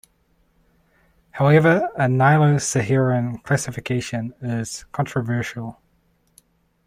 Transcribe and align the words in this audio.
However, 1.29 1.89
a 1.95 2.09
Nilo-Saharan 2.09 3.37
classification 3.43 4.33
is 4.41 4.85
controversial. 4.91 5.79